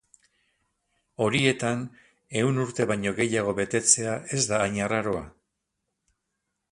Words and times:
Horietan 1.25 1.83
ehun 2.41 2.57
urte 2.65 2.87
baino 2.91 3.13
gehiago 3.21 3.53
betetzea 3.59 4.15
ez 4.39 4.43
da 4.53 4.63
hain 4.65 4.81
arraroa. 4.87 5.23